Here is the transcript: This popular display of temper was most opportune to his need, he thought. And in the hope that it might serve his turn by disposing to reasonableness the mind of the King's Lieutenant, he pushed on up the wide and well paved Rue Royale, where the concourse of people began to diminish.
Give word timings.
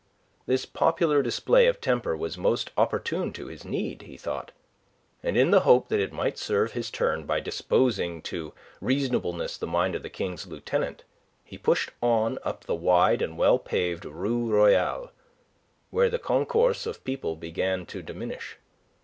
This 0.47 0.65
popular 0.65 1.21
display 1.21 1.67
of 1.67 1.79
temper 1.79 2.17
was 2.17 2.35
most 2.35 2.71
opportune 2.75 3.31
to 3.33 3.45
his 3.45 3.63
need, 3.63 4.01
he 4.01 4.17
thought. 4.17 4.51
And 5.21 5.37
in 5.37 5.51
the 5.51 5.59
hope 5.59 5.89
that 5.89 5.99
it 5.99 6.11
might 6.11 6.39
serve 6.39 6.71
his 6.71 6.89
turn 6.89 7.27
by 7.27 7.39
disposing 7.39 8.23
to 8.23 8.51
reasonableness 8.81 9.59
the 9.59 9.67
mind 9.67 9.93
of 9.93 10.01
the 10.01 10.09
King's 10.09 10.47
Lieutenant, 10.47 11.03
he 11.43 11.55
pushed 11.59 11.91
on 12.01 12.39
up 12.41 12.63
the 12.63 12.73
wide 12.73 13.21
and 13.21 13.37
well 13.37 13.59
paved 13.59 14.03
Rue 14.03 14.49
Royale, 14.49 15.11
where 15.91 16.09
the 16.09 16.17
concourse 16.17 16.87
of 16.87 17.03
people 17.03 17.35
began 17.35 17.85
to 17.85 18.01
diminish. 18.01 18.57